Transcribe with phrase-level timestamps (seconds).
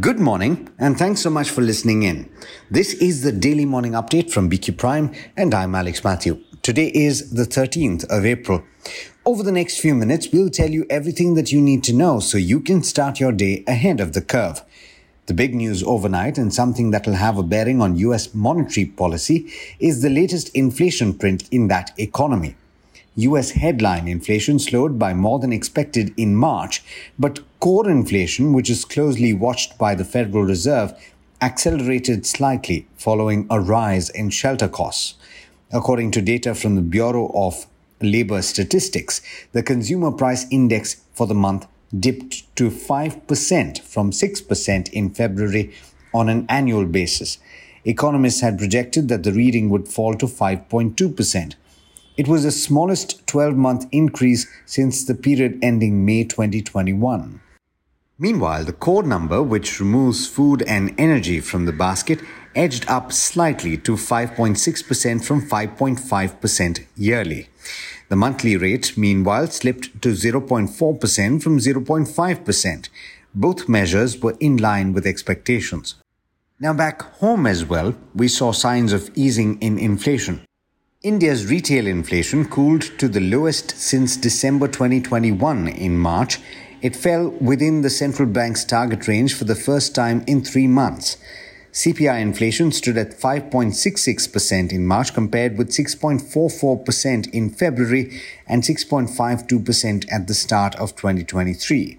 [0.00, 2.30] Good morning, and thanks so much for listening in.
[2.70, 6.42] This is the daily morning update from BQ Prime, and I'm Alex Mathew.
[6.62, 8.62] Today is the 13th of April.
[9.26, 12.38] Over the next few minutes, we'll tell you everything that you need to know so
[12.38, 14.62] you can start your day ahead of the curve.
[15.26, 19.52] The big news overnight, and something that will have a bearing on US monetary policy,
[19.78, 22.56] is the latest inflation print in that economy.
[23.16, 26.82] US headline inflation slowed by more than expected in March,
[27.18, 30.94] but core inflation, which is closely watched by the Federal Reserve,
[31.42, 35.14] accelerated slightly following a rise in shelter costs.
[35.72, 37.66] According to data from the Bureau of
[38.00, 39.20] Labor Statistics,
[39.52, 41.66] the consumer price index for the month
[41.98, 45.74] dipped to 5% from 6% in February
[46.14, 47.38] on an annual basis.
[47.84, 51.54] Economists had projected that the reading would fall to 5.2%.
[52.14, 57.40] It was the smallest 12 month increase since the period ending May 2021.
[58.18, 62.20] Meanwhile, the core number, which removes food and energy from the basket,
[62.54, 67.48] edged up slightly to 5.6% from 5.5% yearly.
[68.10, 72.88] The monthly rate, meanwhile, slipped to 0.4% from 0.5%.
[73.34, 75.94] Both measures were in line with expectations.
[76.60, 80.44] Now, back home as well, we saw signs of easing in inflation.
[81.02, 86.38] India's retail inflation cooled to the lowest since December 2021 in March.
[86.80, 91.16] It fell within the central bank's target range for the first time in three months.
[91.72, 100.28] CPI inflation stood at 5.66% in March compared with 6.44% in February and 6.52% at
[100.28, 101.98] the start of 2023.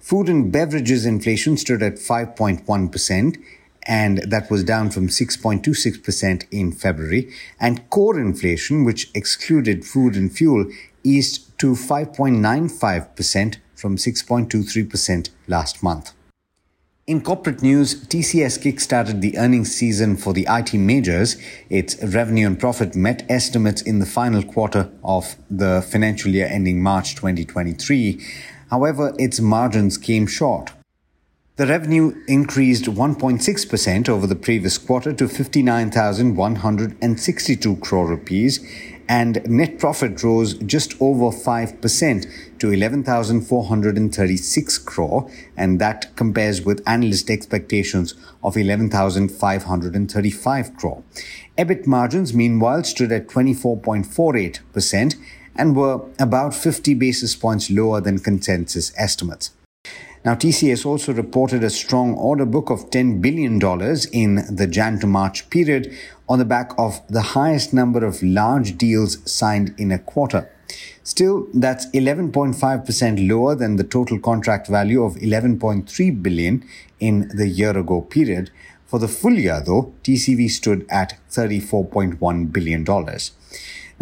[0.00, 3.42] Food and beverages inflation stood at 5.1%
[3.86, 7.30] and that was down from 6.26% in February.
[7.60, 10.70] And core inflation, which excluded food and fuel,
[11.02, 16.12] eased to 5.95% from 6.23% last month.
[17.06, 21.36] In corporate news, TCS kickstarted the earnings season for the IT majors.
[21.68, 26.82] Its revenue and profit met estimates in the final quarter of the financial year ending
[26.82, 28.18] March 2023.
[28.70, 30.72] However, its margins came short.
[31.56, 38.58] The revenue increased 1.6% over the previous quarter to 59,162 crore rupees
[39.08, 47.30] and net profit rose just over 5% to 11,436 crore and that compares with analyst
[47.30, 51.04] expectations of 11,535 crore.
[51.56, 55.14] EBIT margins meanwhile stood at 24.48%
[55.54, 59.52] and were about 50 basis points lower than consensus estimates.
[60.24, 63.60] Now, TCS also reported a strong order book of $10 billion
[64.10, 65.94] in the Jan to March period
[66.30, 70.50] on the back of the highest number of large deals signed in a quarter.
[71.02, 76.64] Still, that's 11.5% lower than the total contract value of 11.3 billion
[76.98, 78.50] in the year ago period.
[78.86, 82.86] For the full year, though, TCV stood at $34.1 billion.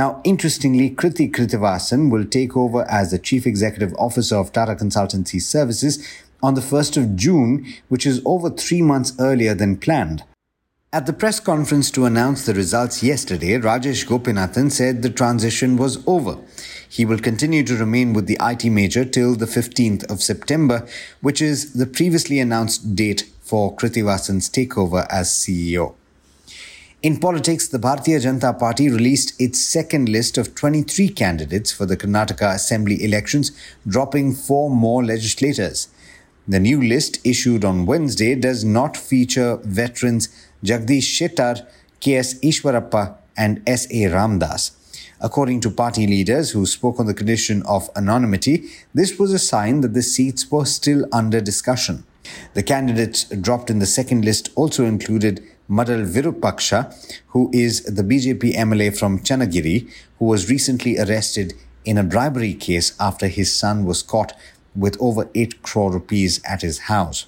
[0.00, 5.42] Now, interestingly, Krithi Krithivasan will take over as the Chief Executive Officer of Tata Consultancy
[5.42, 6.02] Services
[6.42, 10.22] on the 1st of June, which is over three months earlier than planned.
[10.90, 16.02] At the press conference to announce the results yesterday, Rajesh Gopinathan said the transition was
[16.06, 16.38] over.
[16.88, 20.88] He will continue to remain with the IT major till the 15th of September,
[21.20, 25.94] which is the previously announced date for Krithivasan's takeover as CEO.
[27.02, 31.96] In politics, the Bharatiya Janata Party released its second list of 23 candidates for the
[31.96, 33.52] Karnataka Assembly elections,
[33.88, 35.88] dropping four more legislators.
[36.46, 40.28] The new list issued on Wednesday does not feature veterans
[40.62, 41.66] Jagdish Shettar,
[42.00, 42.34] K.S.
[42.40, 44.10] Ishwarappa, and S.A.
[44.10, 44.72] Ramdas.
[45.22, 49.80] According to party leaders who spoke on the condition of anonymity, this was a sign
[49.80, 52.04] that the seats were still under discussion.
[52.52, 56.92] The candidates dropped in the second list also included Madal Virupaksha,
[57.28, 59.88] who is the BJP MLA from Channagiri,
[60.18, 61.54] who was recently arrested
[61.84, 64.32] in a bribery case after his son was caught
[64.74, 67.26] with over 8 crore rupees at his house.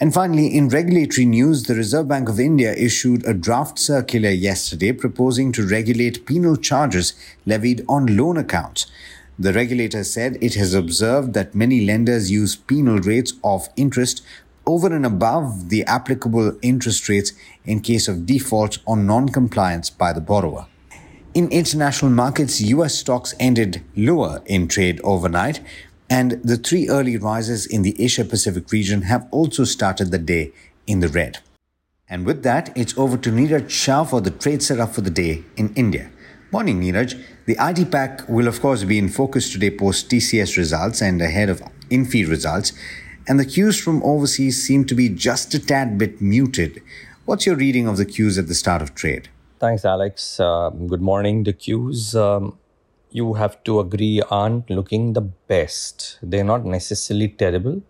[0.00, 4.92] And finally, in regulatory news, the Reserve Bank of India issued a draft circular yesterday
[4.92, 7.12] proposing to regulate penal charges
[7.44, 8.86] levied on loan accounts.
[9.38, 14.22] The regulator said it has observed that many lenders use penal rates of interest
[14.66, 17.32] over and above the applicable interest rates
[17.64, 20.66] in case of default or non-compliance by the borrower.
[21.34, 25.60] In international markets, US stocks ended lower in trade overnight,
[26.08, 30.52] and the three early rises in the Asia Pacific region have also started the day
[30.86, 31.38] in the red.
[32.08, 35.42] And with that, it's over to Niraj Shah for the trade setup for the day
[35.56, 36.10] in India.
[36.52, 37.20] Morning, Niraj.
[37.46, 41.48] The IT pack will, of course, be in focus today post TCS results and ahead
[41.48, 42.72] of Infy results.
[43.26, 46.82] And the cues from overseas seem to be just a tad bit muted.
[47.24, 49.28] What's your reading of the cues at the start of trade?
[49.58, 50.38] Thanks, Alex.
[50.38, 51.44] Uh, good morning.
[51.44, 52.58] The cues, um,
[53.10, 56.18] you have to agree, aren't looking the best.
[56.22, 57.82] They're not necessarily terrible,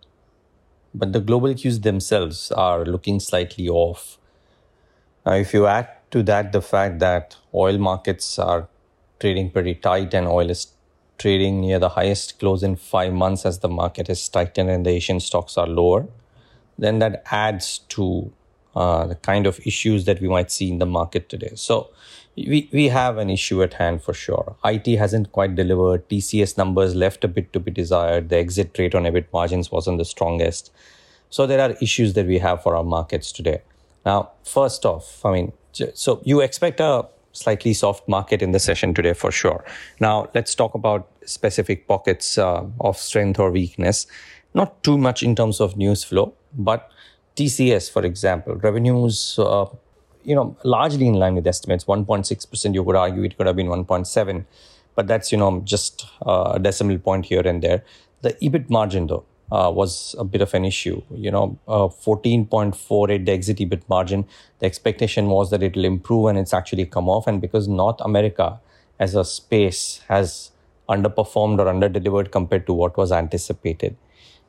[0.95, 4.19] but the global cues themselves are looking slightly off.
[5.27, 8.69] Now, if you add to that the fact that oil markets are
[9.19, 10.74] trading pretty tight and oil is
[11.19, 14.91] trading near the highest close in five months as the market is tightened and the
[14.91, 16.07] Asian stocks are lower,
[16.79, 18.33] then that adds to
[18.75, 21.53] uh, the kind of issues that we might see in the market today.
[21.55, 21.91] So
[22.37, 24.57] we, we have an issue at hand for sure.
[24.65, 26.09] IT hasn't quite delivered.
[26.09, 28.29] TCS numbers left a bit to be desired.
[28.29, 30.73] The exit rate on EBIT margins wasn't the strongest.
[31.31, 33.63] So there are issues that we have for our markets today.
[34.05, 35.53] Now, first off, I mean,
[35.95, 39.65] so you expect a slightly soft market in the session today for sure.
[40.01, 44.07] Now, let's talk about specific pockets uh, of strength or weakness.
[44.55, 46.91] Not too much in terms of news flow, but
[47.37, 49.67] TCS, for example, revenues, uh,
[50.23, 51.85] you know, largely in line with estimates.
[51.85, 54.45] 1.6%, you could argue it could have been 1.7,
[54.95, 57.85] but that's, you know, just uh, a decimal point here and there.
[58.23, 61.03] The EBIT margin, though, uh, was a bit of an issue.
[61.15, 64.27] You know, uh, 14.48 the exit EBIT margin.
[64.59, 67.27] The expectation was that it will improve and it's actually come off.
[67.27, 68.61] And because North America
[68.99, 70.51] as a space has
[70.89, 73.97] underperformed or underdelivered compared to what was anticipated.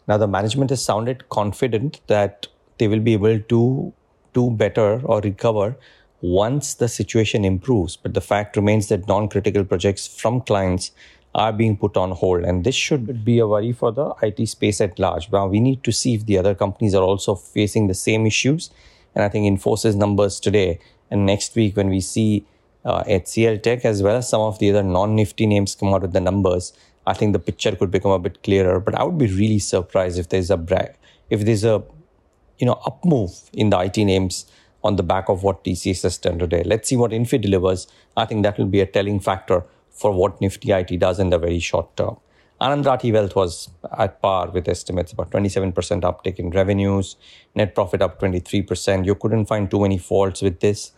[0.07, 3.93] Now, the management has sounded confident that they will be able to
[4.33, 5.77] do better or recover
[6.21, 7.95] once the situation improves.
[7.95, 10.91] But the fact remains that non critical projects from clients
[11.35, 12.43] are being put on hold.
[12.43, 15.31] And this should be a worry for the IT space at large.
[15.31, 18.69] Now, we need to see if the other companies are also facing the same issues.
[19.13, 20.79] And I think Infosys numbers today
[21.11, 22.45] and next week, when we see
[22.83, 26.01] uh, HCL Tech as well as some of the other non nifty names come out
[26.01, 26.73] with the numbers,
[27.05, 28.79] I think the picture could become a bit clearer.
[28.79, 30.93] But I would be really surprised if there's a bra-
[31.29, 31.83] if there's a
[32.57, 34.45] you know up move in the IT names
[34.83, 36.63] on the back of what TCS has done today.
[36.63, 37.87] Let's see what Infy delivers.
[38.15, 39.63] I think that will be a telling factor
[39.95, 42.17] for what Nifty IT does in the very short term.
[42.61, 47.17] Anand Rathi Wealth was at par with estimates, about 27% uptick in revenues,
[47.53, 49.05] net profit up 23%.
[49.05, 50.91] You couldn't find too many faults with this,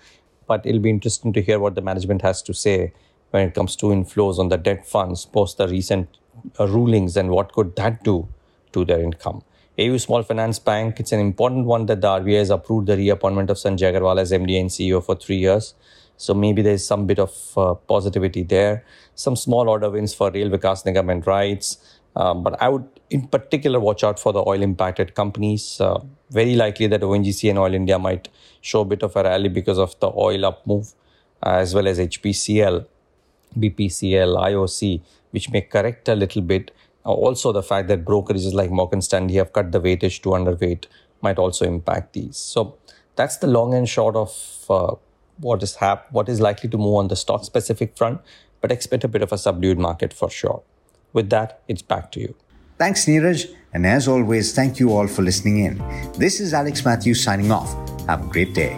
[0.46, 2.94] but it'll be interesting to hear what the management has to say
[3.32, 6.08] when it comes to inflows on the debt funds post the recent
[6.60, 8.28] uh, rulings and what could that do
[8.72, 9.42] to their income.
[9.80, 13.50] AU Small Finance Bank, it's an important one that the RBI has approved the reappointment
[13.50, 15.76] of Sanjay Agarwal as MD and CEO for three years.
[16.18, 18.84] So maybe there's some bit of uh, positivity there.
[19.16, 21.78] Some small order wins for Rail Vikas Nigam and RITES.
[22.16, 25.80] Um, but I would, in particular, watch out for the oil impacted companies.
[25.80, 26.00] Uh,
[26.32, 28.30] very likely that ONGC and Oil India might
[28.62, 30.94] show a bit of a rally because of the oil up move,
[31.46, 32.88] uh, as well as HPCL,
[33.60, 36.72] BPCL, IOC, which may correct a little bit.
[37.04, 40.86] Also, the fact that brokerages like Morgan Stanley have cut the weightage to underweight
[41.22, 42.36] might also impact these.
[42.36, 42.78] So
[43.16, 44.96] that's the long and short of uh,
[45.40, 48.22] what is hap- what is likely to move on the stock specific front,
[48.62, 50.64] but expect a bit of a subdued market for sure.
[51.14, 52.36] With that, it's back to you.
[52.78, 53.54] Thanks, Niraj.
[53.74, 55.78] And as always, thank you all for listening in.
[56.18, 57.74] This is Alex Mathews signing off.
[58.08, 58.78] Have a great day.